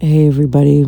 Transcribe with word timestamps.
Hey, 0.00 0.28
everybody. 0.28 0.86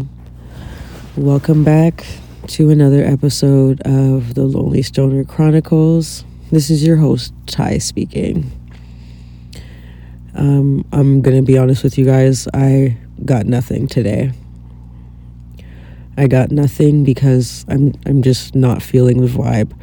Welcome 1.16 1.64
back 1.64 2.07
to 2.46 2.70
another 2.70 3.02
episode 3.02 3.80
of 3.80 4.34
the 4.34 4.44
Lonely 4.44 4.83
Stoner 4.83 5.25
Chronicles. 5.25 6.25
This 6.52 6.70
is 6.70 6.86
your 6.86 6.97
host, 6.97 7.34
Ty, 7.46 7.78
speaking. 7.78 8.53
Um, 10.37 10.87
I'm 10.93 11.23
going 11.23 11.37
to 11.37 11.43
be 11.43 11.59
honest 11.59 11.83
with 11.83 11.99
you 11.99 12.04
guys. 12.04 12.46
I 12.54 12.99
got 13.25 13.46
nothing 13.46 13.88
today. 13.88 14.31
I 16.16 16.29
got 16.29 16.52
nothing 16.52 17.02
because 17.02 17.64
I'm 17.66 17.95
I'm 18.06 18.22
just 18.22 18.54
not 18.54 18.80
feeling 18.80 19.22
the 19.22 19.27
vibe. 19.27 19.77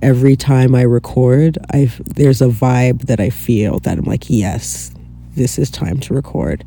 Every 0.00 0.36
time 0.36 0.76
I 0.76 0.82
record, 0.82 1.58
I 1.72 1.90
there's 2.14 2.40
a 2.40 2.46
vibe 2.46 3.06
that 3.06 3.18
I 3.18 3.30
feel 3.30 3.80
that 3.80 3.98
I'm 3.98 4.04
like, 4.04 4.30
yes, 4.30 4.92
this 5.34 5.58
is 5.58 5.72
time 5.72 5.98
to 5.98 6.14
record 6.14 6.64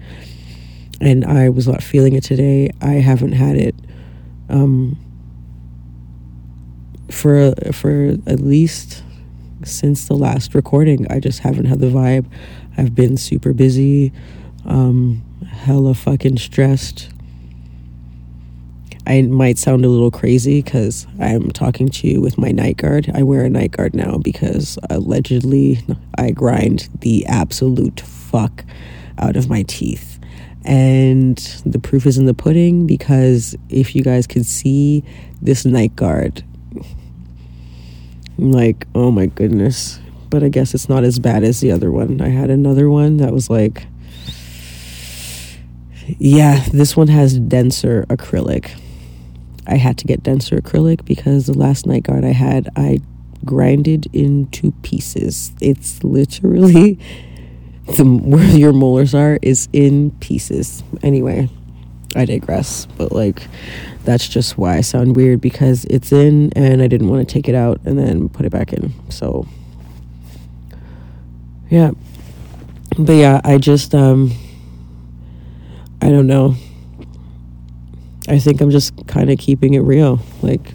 and 1.01 1.25
I 1.25 1.49
was 1.49 1.67
not 1.67 1.83
feeling 1.83 2.13
it 2.13 2.23
today. 2.23 2.71
I 2.81 2.93
haven't 2.93 3.33
had 3.33 3.55
it 3.55 3.75
um, 4.49 4.97
for 7.11 7.53
for 7.71 8.15
at 8.27 8.39
least 8.39 9.03
since 9.63 10.07
the 10.07 10.15
last 10.15 10.55
recording. 10.55 11.07
I 11.11 11.19
just 11.19 11.39
haven't 11.39 11.65
had 11.65 11.79
the 11.79 11.87
vibe. 11.87 12.25
I've 12.77 12.93
been 12.93 13.17
super 13.17 13.53
busy, 13.53 14.11
um, 14.65 15.23
hella 15.47 15.93
fucking 15.93 16.37
stressed. 16.37 17.09
I 19.07 19.21
might 19.21 19.59
sound 19.59 19.85
a 19.85 19.89
little 19.89 20.09
crazy 20.09 20.63
because 20.63 21.05
I'm 21.19 21.51
talking 21.51 21.89
to 21.89 22.07
you 22.07 22.21
with 22.21 22.39
my 22.39 22.49
night 22.51 22.77
guard. 22.77 23.11
I 23.13 23.21
wear 23.21 23.43
a 23.43 23.49
night 23.49 23.71
guard 23.71 23.93
now 23.93 24.17
because 24.17 24.79
allegedly 24.89 25.79
I 26.17 26.31
grind 26.31 26.89
the 27.01 27.23
absolute 27.27 27.99
fuck 27.99 28.65
out 29.19 29.35
of 29.35 29.47
my 29.47 29.63
teeth 29.63 30.19
and 30.65 31.37
the 31.65 31.79
proof 31.79 32.05
is 32.07 32.17
in 32.17 32.25
the 32.25 32.33
pudding 32.33 32.87
because 32.87 33.55
if 33.69 33.95
you 33.95 34.03
guys 34.03 34.25
could 34.25 34.45
see 34.45 35.03
this 35.41 35.63
night 35.63 35.95
guard, 35.95 36.43
I'm 38.37 38.51
like, 38.51 38.87
oh 38.95 39.11
my 39.11 39.27
goodness. 39.27 39.99
But 40.29 40.43
I 40.43 40.49
guess 40.49 40.73
it's 40.73 40.89
not 40.89 41.03
as 41.03 41.19
bad 41.19 41.43
as 41.43 41.61
the 41.61 41.71
other 41.71 41.91
one. 41.91 42.19
I 42.19 42.29
had 42.29 42.49
another 42.49 42.89
one 42.89 43.17
that 43.17 43.31
was 43.31 43.49
like, 43.49 43.85
yeah, 46.17 46.65
this 46.71 46.97
one 46.97 47.07
has 47.07 47.37
denser 47.39 48.05
acrylic. 48.09 48.71
I 49.67 49.75
had 49.75 49.97
to 49.99 50.05
get 50.05 50.23
denser 50.23 50.57
acrylic 50.57 51.05
because 51.05 51.45
the 51.45 51.57
last 51.57 51.85
night 51.85 52.03
guard 52.03 52.25
I 52.25 52.33
had, 52.33 52.69
I 52.75 52.99
grinded 53.45 54.07
into 54.13 54.71
pieces. 54.81 55.53
It's 55.61 56.03
literally 56.03 56.99
the 57.87 58.03
where 58.03 58.43
your 58.49 58.73
molars 58.73 59.13
are 59.13 59.39
is 59.41 59.69
in 59.73 60.11
pieces. 60.19 60.83
Anyway, 61.03 61.49
I 62.15 62.25
digress. 62.25 62.85
But 62.97 63.11
like 63.11 63.47
that's 64.03 64.27
just 64.27 64.57
why 64.57 64.77
I 64.77 64.81
sound 64.81 65.15
weird 65.15 65.41
because 65.41 65.85
it's 65.85 66.11
in 66.11 66.51
and 66.55 66.81
I 66.81 66.87
didn't 66.87 67.09
want 67.09 67.27
to 67.27 67.33
take 67.33 67.47
it 67.47 67.55
out 67.55 67.79
and 67.85 67.97
then 67.97 68.29
put 68.29 68.45
it 68.45 68.51
back 68.51 68.73
in. 68.73 68.93
So 69.09 69.47
yeah. 71.69 71.91
But 72.97 73.13
yeah, 73.13 73.41
I 73.43 73.57
just 73.57 73.93
um 73.93 74.31
I 76.01 76.09
don't 76.09 76.27
know. 76.27 76.55
I 78.27 78.39
think 78.39 78.61
I'm 78.61 78.71
just 78.71 79.07
kind 79.07 79.29
of 79.29 79.37
keeping 79.37 79.75
it 79.75 79.81
real. 79.81 80.19
Like 80.41 80.73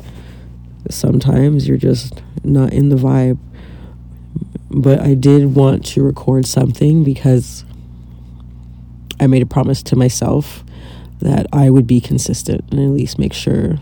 sometimes 0.88 1.66
you're 1.66 1.76
just 1.76 2.22
not 2.44 2.72
in 2.72 2.88
the 2.88 2.96
vibe 2.96 3.38
but 4.70 5.00
I 5.00 5.14
did 5.14 5.56
want 5.56 5.84
to 5.86 6.04
record 6.04 6.46
something 6.46 7.02
because 7.02 7.64
I 9.18 9.26
made 9.26 9.42
a 9.42 9.46
promise 9.46 9.82
to 9.84 9.96
myself 9.96 10.62
that 11.20 11.46
I 11.52 11.70
would 11.70 11.86
be 11.86 12.00
consistent 12.00 12.64
and 12.70 12.80
at 12.80 12.90
least 12.90 13.18
make 13.18 13.32
sure 13.32 13.78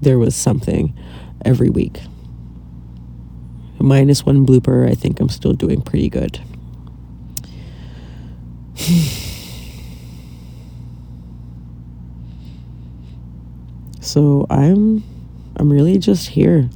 there 0.00 0.18
was 0.18 0.34
something 0.34 0.98
every 1.44 1.68
week. 1.68 2.00
Minus 3.78 4.24
one 4.26 4.46
blooper, 4.46 4.90
I 4.90 4.94
think 4.94 5.20
I'm 5.20 5.28
still 5.28 5.52
doing 5.52 5.82
pretty 5.82 6.08
good. 6.08 6.40
so 14.00 14.46
I'm 14.50 15.04
I'm 15.56 15.70
really 15.70 15.98
just 15.98 16.28
here. 16.28 16.70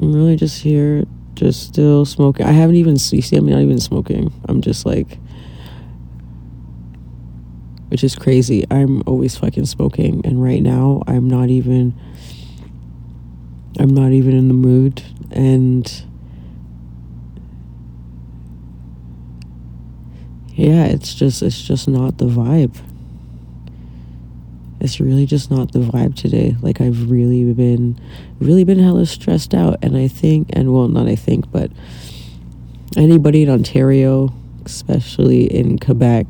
I'm 0.00 0.12
really 0.12 0.36
just 0.36 0.62
here 0.62 1.04
just 1.34 1.66
still 1.66 2.04
smoking. 2.04 2.46
I 2.46 2.52
haven't 2.52 2.76
even, 2.76 2.92
you 2.92 3.22
see, 3.22 3.36
I'm 3.36 3.46
not 3.46 3.60
even 3.60 3.80
smoking. 3.80 4.32
I'm 4.48 4.60
just 4.60 4.86
like, 4.86 5.18
which 7.88 8.02
is 8.02 8.16
crazy. 8.16 8.64
I'm 8.70 9.02
always 9.06 9.36
fucking 9.36 9.66
smoking. 9.66 10.24
And 10.24 10.42
right 10.42 10.62
now, 10.62 11.02
I'm 11.06 11.28
not 11.28 11.48
even, 11.50 11.94
I'm 13.78 13.90
not 13.90 14.12
even 14.12 14.36
in 14.36 14.48
the 14.48 14.54
mood. 14.54 15.02
And 15.30 15.86
yeah, 20.54 20.86
it's 20.86 21.14
just, 21.14 21.42
it's 21.42 21.60
just 21.60 21.88
not 21.88 22.18
the 22.18 22.26
vibe 22.26 22.80
it's 24.84 25.00
really 25.00 25.24
just 25.24 25.50
not 25.50 25.72
the 25.72 25.78
vibe 25.78 26.14
today. 26.14 26.56
Like 26.60 26.82
I've 26.82 27.10
really 27.10 27.50
been, 27.54 27.98
really 28.38 28.64
been 28.64 28.78
hella 28.78 29.06
stressed 29.06 29.54
out, 29.54 29.78
and 29.82 29.96
I 29.96 30.08
think, 30.08 30.50
and 30.52 30.74
well, 30.74 30.88
not 30.88 31.08
I 31.08 31.16
think, 31.16 31.50
but 31.50 31.70
anybody 32.94 33.42
in 33.42 33.48
Ontario, 33.48 34.34
especially 34.66 35.46
in 35.46 35.78
Quebec, 35.78 36.26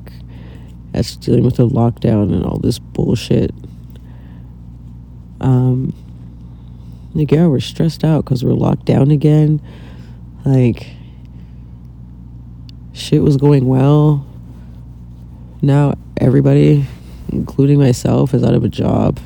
that's 0.92 1.16
dealing 1.16 1.42
with 1.42 1.56
the 1.56 1.68
lockdown 1.68 2.32
and 2.32 2.44
all 2.44 2.58
this 2.58 2.78
bullshit. 2.78 3.52
Um, 5.40 5.92
like 7.12 7.32
yeah, 7.32 7.48
we're 7.48 7.58
stressed 7.58 8.04
out 8.04 8.24
because 8.24 8.44
we're 8.44 8.52
locked 8.52 8.84
down 8.84 9.10
again. 9.10 9.60
Like 10.44 10.86
shit 12.92 13.20
was 13.20 13.36
going 13.36 13.66
well. 13.66 14.24
Now 15.60 15.94
everybody 16.20 16.86
including 17.30 17.78
myself, 17.78 18.34
is 18.34 18.42
out 18.42 18.54
of 18.54 18.64
a 18.64 18.68
job. 18.68 19.18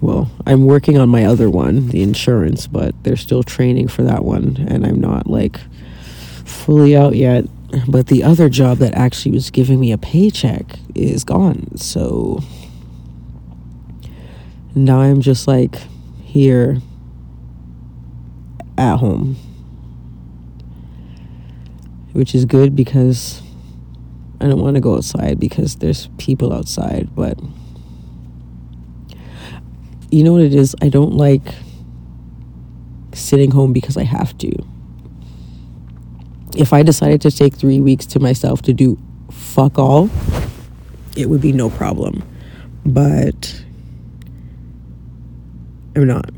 Well, 0.00 0.30
I'm 0.46 0.64
working 0.64 0.96
on 0.96 1.08
my 1.10 1.26
other 1.26 1.50
one, 1.50 1.88
the 1.88 2.02
insurance, 2.02 2.66
but 2.66 2.94
they're 3.04 3.16
still 3.16 3.42
training 3.42 3.88
for 3.88 4.02
that 4.02 4.24
one, 4.24 4.56
and 4.68 4.86
I'm 4.86 5.00
not 5.00 5.26
like 5.26 5.60
fully 6.44 6.96
out 6.96 7.16
yet. 7.16 7.44
But 7.86 8.08
the 8.08 8.24
other 8.24 8.48
job 8.48 8.78
that 8.78 8.94
actually 8.94 9.32
was 9.32 9.50
giving 9.50 9.78
me 9.78 9.92
a 9.92 9.98
paycheck 9.98 10.78
is 10.94 11.22
gone. 11.22 11.76
So 11.76 12.42
now 14.74 15.00
I'm 15.00 15.20
just 15.20 15.46
like 15.46 15.76
here 16.24 16.78
at 18.78 18.96
home, 18.96 19.36
which 22.12 22.34
is 22.34 22.44
good 22.46 22.74
because 22.74 23.42
I 24.40 24.46
don't 24.46 24.60
want 24.60 24.76
to 24.76 24.80
go 24.80 24.96
outside 24.96 25.38
because 25.38 25.76
there's 25.76 26.08
people 26.16 26.52
outside, 26.52 27.14
but 27.14 27.38
you 30.10 30.24
know 30.24 30.32
what 30.32 30.42
it 30.42 30.54
is? 30.54 30.74
I 30.80 30.88
don't 30.88 31.14
like 31.14 31.42
sitting 33.12 33.50
home 33.50 33.72
because 33.72 33.96
I 33.96 34.04
have 34.04 34.36
to. 34.38 34.52
If 36.56 36.72
I 36.72 36.82
decided 36.82 37.20
to 37.22 37.30
take 37.30 37.54
three 37.54 37.80
weeks 37.80 38.06
to 38.06 38.20
myself 38.20 38.62
to 38.62 38.72
do 38.72 38.98
fuck 39.30 39.78
all, 39.78 40.10
it 41.16 41.28
would 41.28 41.40
be 41.40 41.52
no 41.52 41.70
problem. 41.70 42.24
But 42.84 43.62
I'm 45.94 46.06
not. 46.06 46.30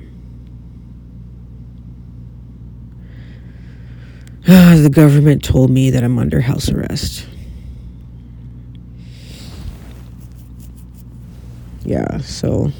the 4.44 4.90
government 4.92 5.44
told 5.44 5.70
me 5.70 5.90
that 5.90 6.02
I'm 6.02 6.18
under 6.18 6.40
house 6.40 6.68
arrest. 6.68 7.26
Yeah, 11.84 12.18
so 12.18 12.70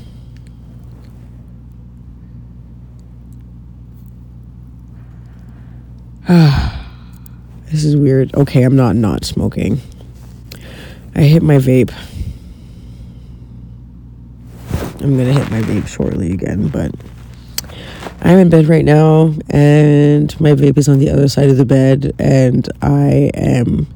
this 6.28 7.84
is 7.84 7.96
weird. 7.96 8.32
Okay, 8.34 8.62
I'm 8.62 8.76
not 8.76 8.94
not 8.94 9.25
smoking. 9.25 9.81
I 11.16 11.22
hit 11.22 11.43
my 11.43 11.56
vape. 11.56 11.93
I'm 15.00 15.19
gonna 15.19 15.32
hit 15.32 15.50
my 15.50 15.60
vape 15.62 15.88
shortly 15.88 16.32
again, 16.32 16.69
but 16.69 16.94
I'm 18.20 18.38
in 18.38 18.50
bed 18.50 18.69
right 18.69 18.84
now, 18.84 19.34
and 19.50 20.40
my 20.40 20.52
vape 20.52 20.78
is 20.78 20.88
on 20.88 21.00
the 21.00 21.10
other 21.10 21.26
side 21.26 21.50
of 21.50 21.56
the 21.56 21.66
bed, 21.66 22.14
and 22.20 22.69
I 22.81 23.32
am 23.34 23.88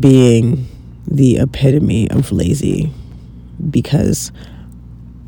being 0.00 0.66
the 1.06 1.40
epitome 1.40 2.10
of 2.10 2.32
lazy 2.32 2.90
because 3.70 4.32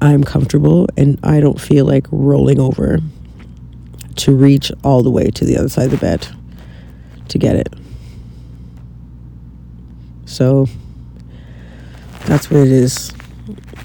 I'm 0.01 0.25
comfortable 0.25 0.87
and 0.97 1.19
I 1.23 1.41
don't 1.41 1.61
feel 1.61 1.85
like 1.87 2.07
rolling 2.11 2.61
over 2.61 2.99
to 4.17 4.35
reach 4.35 4.71
all 4.83 5.03
the 5.03 5.11
way 5.11 5.31
to 5.31 5.45
the 5.45 5.57
other 5.57 5.69
side 5.69 5.87
of 5.87 5.91
the 5.93 5.97
bed 5.97 6.29
to 7.29 7.39
get 7.39 7.57
it. 7.57 7.73
So 10.27 10.67
that's 12.27 12.51
what 12.51 12.61
it 12.61 12.73
is. 12.73 13.13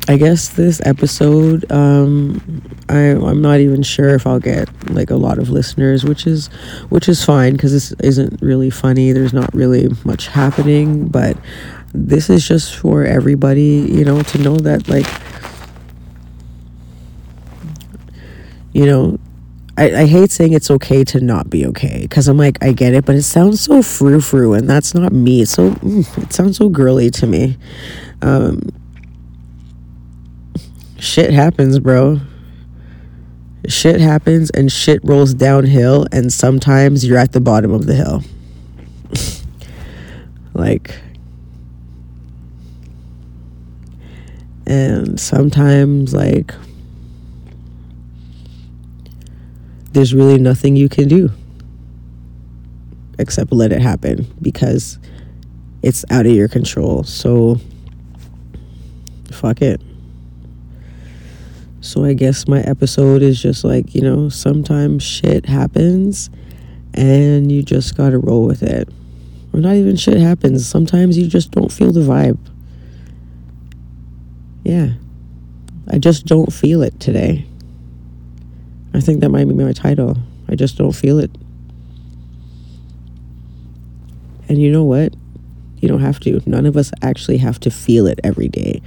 I 0.07 0.17
guess 0.17 0.49
this 0.49 0.81
episode, 0.85 1.71
um, 1.71 2.41
I, 2.89 3.11
I'm 3.11 3.41
not 3.41 3.59
even 3.59 3.83
sure 3.83 4.09
if 4.09 4.25
I'll 4.25 4.39
get 4.39 4.67
like 4.89 5.11
a 5.11 5.15
lot 5.15 5.37
of 5.37 5.49
listeners, 5.49 6.03
which 6.03 6.25
is 6.25 6.47
which 6.89 7.07
is 7.07 7.23
fine 7.23 7.53
because 7.53 7.71
this 7.71 7.91
isn't 8.03 8.41
really 8.41 8.71
funny. 8.71 9.11
There's 9.11 9.33
not 9.33 9.53
really 9.53 9.89
much 10.05 10.27
happening, 10.27 11.07
but 11.07 11.37
this 11.94 12.30
is 12.30 12.47
just 12.47 12.75
for 12.75 13.03
everybody, 13.03 13.86
you 13.89 14.06
know, 14.06 14.21
to 14.21 14.38
know 14.38 14.57
that 14.57 14.88
like, 14.88 15.07
you 18.74 18.86
know, 18.86 19.19
I, 19.80 20.01
I 20.01 20.06
hate 20.07 20.30
saying 20.30 20.51
it's 20.51 20.69
okay 20.69 21.06
to 21.06 21.21
not 21.21 21.50
be 21.50 21.65
okay 21.68 22.01
because 22.01 22.27
I'm 22.27 22.38
like 22.38 22.57
I 22.62 22.74
get 22.74 22.94
it, 22.94 23.06
but 23.06 23.15
it 23.15 23.24
sounds 23.24 23.62
so 23.62 23.81
frou 23.81 24.19
frou, 24.19 24.53
and 24.53 24.69
that's 24.69 24.94
not 24.94 25.13
me. 25.13 25.44
It's 25.44 25.51
so 25.51 25.71
mm, 25.71 26.24
it 26.24 26.33
sounds 26.33 26.57
so 26.57 26.68
girly 26.68 27.09
to 27.12 27.25
me. 27.25 27.57
Um, 28.21 28.59
shit 30.97 31.31
happens, 31.31 31.80
bro. 31.80 32.19
Shit 33.69 34.01
happens, 34.01 34.50
and 34.50 34.69
shit 34.69 35.00
rolls 35.03 35.33
downhill, 35.33 36.07
and 36.12 36.31
sometimes 36.33 37.06
you're 37.06 37.18
at 37.18 37.31
the 37.31 37.39
bottom 37.39 37.71
of 37.71 37.85
the 37.85 37.95
hill. 37.95 38.24
like, 40.53 41.00
and 44.69 45.19
sometimes 45.19 46.13
like 46.13 46.54
there's 49.92 50.13
really 50.13 50.38
nothing 50.38 50.75
you 50.75 50.88
can 50.88 51.07
do 51.07 51.31
except 53.18 53.51
let 53.51 53.71
it 53.71 53.81
happen 53.81 54.27
because 54.42 55.00
it's 55.81 56.06
out 56.10 56.25
of 56.25 56.31
your 56.31 56.48
control. 56.48 57.04
So, 57.04 57.60
fuck 59.31 59.62
it. 59.62 59.81
So, 61.81 62.06
I 62.06 62.13
guess 62.13 62.48
my 62.48 62.62
episode 62.62 63.21
is 63.21 63.42
just 63.42 63.63
like, 63.63 63.95
you 63.95 64.01
know, 64.01 64.30
sometimes 64.30 65.04
shit 65.04 65.48
happens 65.48 66.30
and 66.94 67.51
you 67.51 67.63
just 67.63 67.98
gotta 67.98 68.19
roll 68.19 68.45
with 68.45 68.62
it. 68.62 68.88
Or 69.51 69.60
not 69.60 69.75
even 69.75 69.95
shit 69.95 70.18
happens. 70.18 70.68
Sometimes 70.68 71.18
you 71.18 71.27
just 71.27 71.51
don't 71.51 71.71
feel 71.71 71.92
the 71.92 72.01
vibe. 72.01 72.38
Yeah. 74.69 74.89
I 75.88 75.98
just 75.98 76.27
don't 76.27 76.54
feel 76.54 76.83
it 76.83 77.00
today. 77.00 77.44
I 78.94 79.00
think 79.00 79.21
that 79.21 79.30
might 79.30 79.48
be 79.48 79.56
my 79.56 79.74
title. 79.74 80.16
I 80.48 80.54
just 80.54 80.77
don't 80.77 80.92
feel 80.92 81.18
it. 81.18 81.31
And 84.48 84.62
you 84.62 84.71
know 84.71 84.83
what? 84.83 85.16
You 85.77 85.88
don't 85.88 86.01
have 86.01 86.19
to. 86.19 86.39
None 86.45 86.68
of 86.68 86.77
us 86.77 86.92
actually 87.01 87.38
have 87.38 87.60
to 87.62 87.71
feel 87.71 88.06
it 88.06 88.19
every 88.24 88.48
day. 88.48 88.83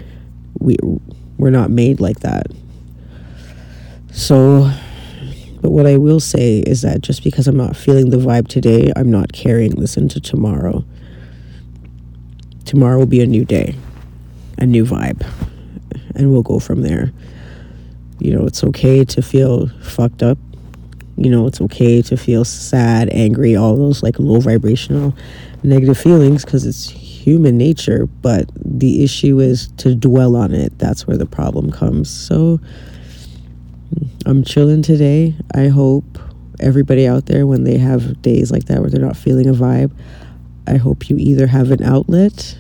We 0.61 0.77
we're 1.37 1.51
not 1.51 1.69
made 1.69 1.99
like 1.99 2.21
that. 2.21 2.47
So 4.13 4.71
but 5.63 5.73
what 5.73 5.87
I 5.87 5.97
will 5.97 6.21
say 6.21 6.61
is 6.61 6.83
that 6.83 7.01
just 7.01 7.25
because 7.25 7.49
I'm 7.49 7.57
not 7.57 7.77
feeling 7.77 8.11
the 8.11 8.19
vibe 8.19 8.47
today, 8.47 8.93
I'm 8.95 9.11
not 9.11 9.33
carrying 9.33 9.81
this 9.81 9.97
into 9.97 10.21
tomorrow. 10.21 10.85
Tomorrow 12.67 12.99
will 12.99 13.07
be 13.07 13.21
a 13.21 13.27
new 13.27 13.45
day, 13.45 13.75
a 14.59 14.67
new 14.67 14.85
vibe, 14.85 15.27
and 16.23 16.33
we'll 16.33 16.43
go 16.43 16.59
from 16.59 16.83
there. 16.83 17.13
You 18.19 18.37
know, 18.37 18.47
it's 18.47 18.63
okay 18.65 19.05
to 19.05 19.23
feel 19.23 19.69
fucked 19.81 20.23
up. 20.23 20.39
You 21.17 21.31
know, 21.31 21.47
it's 21.47 21.61
okay 21.61 22.03
to 22.03 22.17
feel 22.17 22.45
sad, 22.45 23.11
angry, 23.11 23.55
all 23.57 23.77
those 23.77 24.03
like 24.03 24.19
low 24.19 24.41
vibrational 24.41 25.15
negative 25.63 25.99
feelings 25.99 26.45
because 26.45 26.65
it's 26.65 26.89
human 26.89 27.59
nature. 27.59 28.07
But 28.07 28.51
the 28.57 29.05
issue 29.05 29.41
is 29.41 29.69
to 29.79 29.95
dwell 29.95 30.37
on 30.37 30.53
it. 30.53 30.79
That's 30.79 31.07
where 31.07 31.17
the 31.17 31.27
problem 31.27 31.71
comes. 31.71 32.09
So 32.09 32.61
I'm 34.25 34.45
chilling 34.45 34.83
today. 34.83 35.35
I 35.55 35.69
hope 35.69 36.19
everybody 36.61 37.07
out 37.07 37.27
there, 37.27 37.47
when 37.47 37.65
they 37.65 37.79
have 37.79 38.23
days 38.23 38.51
like 38.51 38.67
that 38.67 38.81
where 38.81 38.91
they're 38.91 39.01
not 39.01 39.17
feeling 39.17 39.49
a 39.49 39.53
vibe, 39.53 39.93
I 40.67 40.77
hope 40.77 41.11
you 41.11 41.17
either 41.19 41.49
have 41.49 41.71
an 41.73 41.83
outlet 41.83 42.57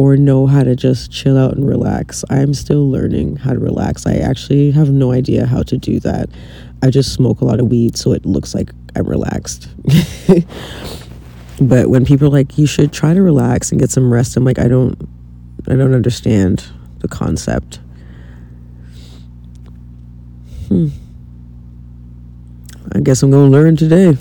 or 0.00 0.16
know 0.16 0.46
how 0.46 0.64
to 0.64 0.74
just 0.74 1.12
chill 1.12 1.36
out 1.36 1.52
and 1.52 1.68
relax. 1.68 2.24
I'm 2.30 2.54
still 2.54 2.88
learning 2.88 3.36
how 3.36 3.52
to 3.52 3.58
relax. 3.58 4.06
I 4.06 4.14
actually 4.14 4.70
have 4.70 4.88
no 4.88 5.12
idea 5.12 5.44
how 5.44 5.62
to 5.64 5.76
do 5.76 6.00
that. 6.00 6.30
I 6.82 6.88
just 6.88 7.12
smoke 7.12 7.42
a 7.42 7.44
lot 7.44 7.60
of 7.60 7.68
weed 7.68 7.98
so 7.98 8.12
it 8.12 8.24
looks 8.24 8.54
like 8.54 8.70
I'm 8.96 9.06
relaxed. 9.06 9.68
but 11.60 11.90
when 11.90 12.06
people 12.06 12.28
are 12.28 12.30
like 12.30 12.56
you 12.56 12.66
should 12.66 12.94
try 12.94 13.12
to 13.12 13.20
relax 13.20 13.72
and 13.72 13.78
get 13.78 13.90
some 13.90 14.10
rest, 14.10 14.38
I'm 14.38 14.44
like 14.44 14.58
I 14.58 14.68
don't 14.68 14.98
I 15.68 15.76
don't 15.76 15.92
understand 15.92 16.64
the 17.00 17.08
concept. 17.08 17.80
Hmm. 20.68 20.88
I 22.92 23.00
guess 23.00 23.22
I'm 23.22 23.30
going 23.30 23.50
to 23.50 23.52
learn 23.54 23.76
today. 23.76 24.16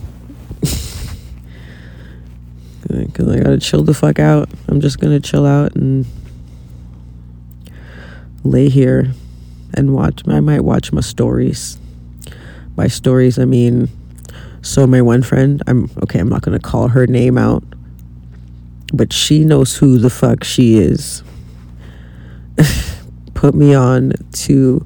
because 2.89 3.18
I 3.31 3.39
gotta 3.39 3.59
chill 3.59 3.83
the 3.83 3.93
fuck 3.93 4.19
out. 4.19 4.49
I'm 4.67 4.81
just 4.81 4.99
gonna 4.99 5.19
chill 5.19 5.45
out 5.45 5.75
and 5.75 6.05
lay 8.43 8.69
here 8.69 9.11
and 9.73 9.93
watch. 9.93 10.21
I 10.27 10.39
might 10.39 10.61
watch 10.61 10.91
my 10.91 11.01
stories. 11.01 11.77
By 12.75 12.87
stories, 12.87 13.37
I 13.37 13.45
mean, 13.45 13.89
so 14.61 14.87
my 14.87 15.01
one 15.01 15.23
friend, 15.23 15.61
I'm 15.67 15.89
okay, 16.03 16.19
I'm 16.19 16.29
not 16.29 16.41
gonna 16.41 16.59
call 16.59 16.89
her 16.89 17.07
name 17.07 17.37
out, 17.37 17.63
but 18.93 19.13
she 19.13 19.43
knows 19.45 19.77
who 19.77 19.97
the 19.97 20.09
fuck 20.09 20.43
she 20.43 20.77
is. 20.77 21.23
Put 23.33 23.55
me 23.55 23.73
on 23.73 24.13
to 24.33 24.85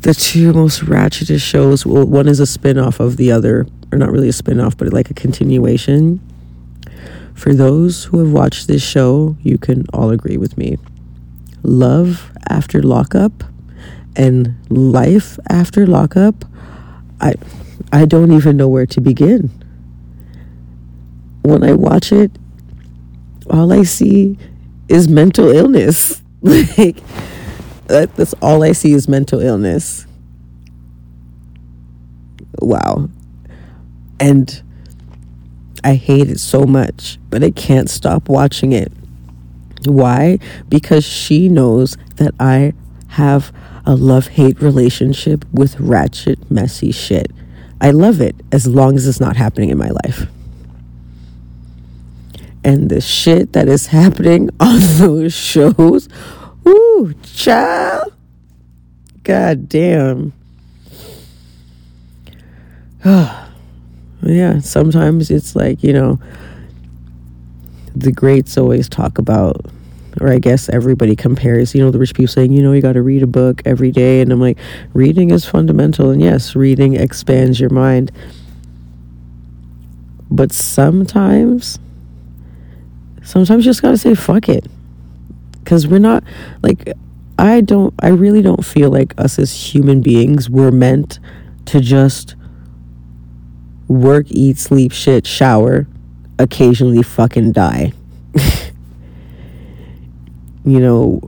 the 0.00 0.14
two 0.14 0.52
most 0.52 0.80
ratchetest 0.80 1.42
shows. 1.42 1.84
Well, 1.84 2.06
one 2.06 2.28
is 2.28 2.40
a 2.40 2.46
spin 2.46 2.78
off 2.78 3.00
of 3.00 3.16
the 3.16 3.32
other, 3.32 3.66
or 3.92 3.98
not 3.98 4.10
really 4.10 4.28
a 4.28 4.32
spin 4.32 4.60
off, 4.60 4.76
but 4.76 4.92
like 4.92 5.10
a 5.10 5.14
continuation 5.14 6.20
for 7.40 7.54
those 7.54 8.04
who 8.04 8.18
have 8.18 8.32
watched 8.32 8.68
this 8.68 8.82
show, 8.82 9.34
you 9.40 9.56
can 9.56 9.86
all 9.94 10.10
agree 10.10 10.36
with 10.36 10.58
me. 10.58 10.76
Love 11.62 12.30
after 12.50 12.82
lockup 12.82 13.32
and 14.14 14.54
life 14.68 15.38
after 15.48 15.86
lockup, 15.86 16.44
I 17.18 17.32
I 17.92 18.04
don't 18.04 18.30
even 18.32 18.58
know 18.58 18.68
where 18.68 18.84
to 18.84 19.00
begin. 19.00 19.50
When 21.40 21.64
I 21.64 21.72
watch 21.72 22.12
it, 22.12 22.30
all 23.48 23.72
I 23.72 23.84
see 23.84 24.36
is 24.90 25.08
mental 25.08 25.48
illness. 25.48 26.20
like 26.42 26.98
that, 27.86 28.14
that's 28.16 28.34
all 28.42 28.62
I 28.62 28.72
see 28.72 28.92
is 28.92 29.08
mental 29.08 29.40
illness. 29.40 30.06
Wow. 32.60 33.08
And 34.20 34.62
I 35.82 35.94
hate 35.94 36.28
it 36.28 36.40
so 36.40 36.64
much, 36.64 37.18
but 37.30 37.42
I 37.42 37.50
can't 37.50 37.88
stop 37.88 38.28
watching 38.28 38.72
it. 38.72 38.92
Why? 39.84 40.38
Because 40.68 41.04
she 41.04 41.48
knows 41.48 41.96
that 42.16 42.34
I 42.38 42.74
have 43.08 43.52
a 43.86 43.94
love 43.94 44.28
hate 44.28 44.60
relationship 44.60 45.44
with 45.52 45.78
ratchet, 45.80 46.50
messy 46.50 46.92
shit. 46.92 47.30
I 47.80 47.92
love 47.92 48.20
it 48.20 48.36
as 48.52 48.66
long 48.66 48.96
as 48.96 49.06
it's 49.06 49.20
not 49.20 49.36
happening 49.36 49.70
in 49.70 49.78
my 49.78 49.88
life. 50.04 50.26
And 52.62 52.90
the 52.90 53.00
shit 53.00 53.54
that 53.54 53.68
is 53.68 53.86
happening 53.86 54.50
on 54.60 54.80
those 54.98 55.32
shows, 55.32 56.08
whoo, 56.62 57.14
child. 57.22 58.12
God 59.22 59.68
damn. 59.68 60.34
yeah, 64.22 64.60
sometimes 64.60 65.30
it's 65.30 65.56
like, 65.56 65.82
you 65.82 65.92
know, 65.92 66.18
the 67.96 68.12
greats 68.12 68.56
always 68.58 68.88
talk 68.88 69.18
about, 69.18 69.64
or 70.20 70.28
I 70.28 70.38
guess 70.38 70.68
everybody 70.68 71.16
compares, 71.16 71.74
you 71.74 71.82
know, 71.82 71.90
the 71.90 71.98
rich 71.98 72.14
people 72.14 72.28
saying, 72.28 72.52
you 72.52 72.62
know, 72.62 72.72
you 72.72 72.82
got 72.82 72.92
to 72.92 73.02
read 73.02 73.22
a 73.22 73.26
book 73.26 73.62
every 73.64 73.90
day. 73.90 74.20
And 74.20 74.32
I'm 74.32 74.40
like, 74.40 74.58
reading 74.92 75.30
is 75.30 75.44
fundamental. 75.44 76.10
And 76.10 76.20
yes, 76.20 76.54
reading 76.54 76.94
expands 76.94 77.58
your 77.58 77.70
mind. 77.70 78.12
But 80.30 80.52
sometimes, 80.52 81.78
sometimes 83.22 83.64
you 83.64 83.70
just 83.70 83.82
got 83.82 83.90
to 83.90 83.98
say, 83.98 84.14
fuck 84.14 84.48
it. 84.48 84.66
Because 85.64 85.86
we're 85.86 85.98
not, 85.98 86.24
like, 86.62 86.92
I 87.38 87.60
don't, 87.60 87.94
I 88.00 88.08
really 88.08 88.42
don't 88.42 88.64
feel 88.64 88.90
like 88.90 89.14
us 89.18 89.38
as 89.38 89.52
human 89.52 90.00
beings 90.02 90.50
were 90.50 90.70
meant 90.70 91.18
to 91.66 91.80
just 91.80 92.34
work, 93.90 94.26
eat, 94.30 94.58
sleep, 94.58 94.92
shit, 94.92 95.26
shower, 95.26 95.86
occasionally 96.38 97.02
fucking 97.02 97.52
die. 97.52 97.92
you 100.64 100.80
know, 100.80 101.20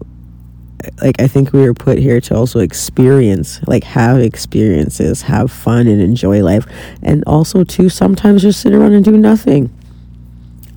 like 1.02 1.20
I 1.20 1.26
think 1.26 1.52
we 1.52 1.62
were 1.62 1.74
put 1.74 1.98
here 1.98 2.20
to 2.22 2.36
also 2.36 2.60
experience, 2.60 3.60
like 3.66 3.84
have 3.84 4.18
experiences, 4.20 5.22
have 5.22 5.50
fun 5.50 5.88
and 5.88 6.00
enjoy 6.00 6.42
life, 6.42 6.66
and 7.02 7.24
also 7.26 7.64
to 7.64 7.88
sometimes 7.88 8.42
just 8.42 8.60
sit 8.60 8.72
around 8.72 8.92
and 8.94 9.04
do 9.04 9.16
nothing. 9.18 9.70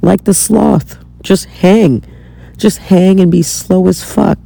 like 0.02 0.24
the 0.26 0.34
sloth. 0.34 0.98
Just 1.24 1.46
hang. 1.46 2.04
Just 2.58 2.78
hang 2.78 3.20
and 3.20 3.32
be 3.32 3.42
slow 3.42 3.88
as 3.88 4.04
fuck. 4.04 4.40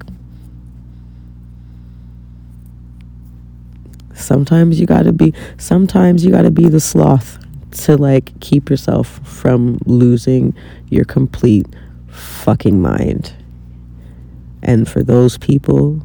Sometimes 4.20 4.80
you 4.80 4.86
gotta 4.86 5.14
be, 5.14 5.34
sometimes 5.58 6.26
you 6.26 6.32
gotta 6.32 6.52
be 6.52 6.68
the 6.68 6.80
sloth 6.80 7.38
to 7.72 7.98
like 7.98 8.38
keep 8.40 8.70
yourself 8.70 9.20
from 9.28 9.80
losing 9.86 10.54
your 10.90 11.06
complete 11.06 11.66
fucking 12.08 12.82
mind. 12.82 13.34
And 14.62 14.88
for 14.88 15.04
those 15.04 15.38
people 15.38 16.02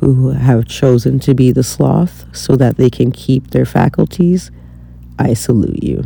who 0.00 0.30
have 0.30 0.66
chosen 0.66 1.18
to 1.20 1.34
be 1.34 1.52
the 1.52 1.62
sloth 1.62 2.24
so 2.36 2.56
that 2.56 2.76
they 2.76 2.90
can 2.90 3.12
keep 3.12 3.50
their 3.50 3.64
faculties, 3.64 4.50
I 5.18 5.34
salute 5.34 5.82
you. 5.82 6.04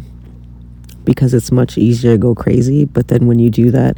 Because 1.05 1.35
it's 1.35 1.51
much 1.51 1.79
easier 1.79 2.13
to 2.13 2.19
go 2.19 2.35
crazy, 2.35 2.85
but 2.85 3.09
then 3.09 3.27
when 3.27 3.39
you 3.39 3.51
do 3.51 3.71
that, 3.71 3.97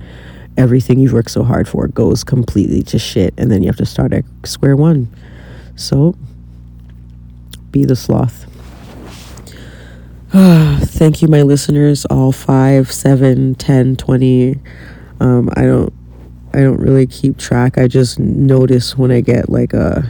everything 0.57 0.99
you've 0.99 1.13
worked 1.13 1.31
so 1.31 1.43
hard 1.43 1.69
for 1.69 1.89
goes 1.89 2.25
completely 2.25 2.83
to 2.85 2.99
shit, 2.99 3.35
and 3.37 3.51
then 3.51 3.63
you 3.63 3.69
have 3.69 3.77
to 3.77 3.87
start 3.87 4.13
at 4.13 4.25
square 4.45 4.77
one. 4.77 5.09
So, 5.77 6.15
be 7.73 7.85
the 7.85 7.97
sloth. 7.97 8.47
Thank 10.33 11.21
you, 11.21 11.29
my 11.29 11.43
listeners, 11.43 12.05
all 12.07 12.33
five, 12.33 12.93
seven, 12.93 13.55
ten, 13.57 13.97
twenty. 13.97 14.61
Um, 15.21 15.51
I 15.57 15.63
don't 15.63 15.93
I 16.55 16.61
don't 16.61 16.79
really 16.79 17.07
keep 17.07 17.39
track. 17.39 17.77
I 17.77 17.89
just 17.89 18.19
notice 18.19 18.97
when 18.97 19.11
I 19.11 19.21
get 19.21 19.49
like 19.49 19.73
a 19.73 20.09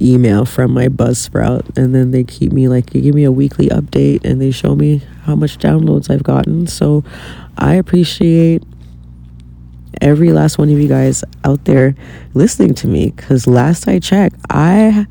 email 0.00 0.44
from 0.44 0.72
my 0.72 0.88
Buzzsprout, 0.88 1.76
and 1.76 1.94
then 1.94 2.10
they 2.10 2.24
keep 2.24 2.52
me 2.52 2.68
like 2.68 2.86
give 2.90 3.14
me 3.14 3.24
a 3.24 3.32
weekly 3.32 3.68
update, 3.68 4.24
and 4.24 4.40
they 4.40 4.50
show 4.50 4.74
me 4.74 5.02
how 5.24 5.36
much 5.36 5.58
downloads 5.58 6.10
I've 6.10 6.22
gotten. 6.22 6.66
So 6.66 7.04
I 7.58 7.74
appreciate 7.74 8.62
every 10.00 10.32
last 10.32 10.58
one 10.58 10.68
of 10.68 10.78
you 10.78 10.88
guys 10.88 11.22
out 11.44 11.64
there 11.64 11.94
listening 12.34 12.74
to 12.74 12.88
me 12.88 13.10
because 13.10 13.46
last 13.46 13.86
I 13.86 13.98
checked, 13.98 14.36
I 14.50 15.06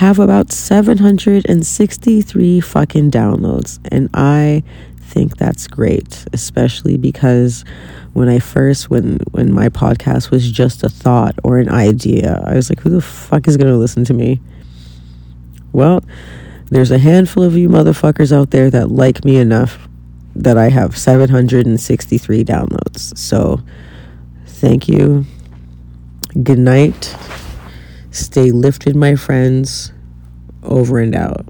have 0.00 0.18
about 0.18 0.50
763 0.50 2.60
fucking 2.60 3.10
downloads, 3.10 3.78
and 3.92 4.08
I 4.14 4.62
think 4.96 5.36
that's 5.36 5.66
great, 5.66 6.24
especially 6.32 6.96
because 6.96 7.66
when 8.14 8.30
I 8.30 8.38
first 8.38 8.88
when 8.88 9.18
when 9.32 9.52
my 9.52 9.68
podcast 9.68 10.30
was 10.30 10.50
just 10.50 10.82
a 10.82 10.88
thought 10.88 11.34
or 11.44 11.58
an 11.58 11.68
idea, 11.68 12.42
I 12.46 12.54
was 12.54 12.70
like, 12.70 12.80
who 12.80 12.88
the 12.88 13.02
fuck 13.02 13.46
is 13.46 13.58
gonna 13.58 13.76
listen 13.76 14.06
to 14.06 14.14
me? 14.14 14.40
Well, 15.72 16.02
there's 16.70 16.90
a 16.90 16.98
handful 16.98 17.42
of 17.42 17.54
you 17.54 17.68
motherfuckers 17.68 18.34
out 18.34 18.52
there 18.52 18.70
that 18.70 18.90
like 18.90 19.22
me 19.22 19.36
enough 19.36 19.86
that 20.34 20.56
I 20.56 20.70
have 20.70 20.96
763 20.96 22.42
downloads. 22.42 23.18
So 23.18 23.60
thank 24.46 24.88
you. 24.88 25.26
Good 26.42 26.58
night. 26.58 27.14
Stay 28.10 28.50
lifted, 28.50 28.96
my 28.96 29.14
friends. 29.14 29.92
Over 30.62 30.98
and 30.98 31.14
out. 31.14 31.46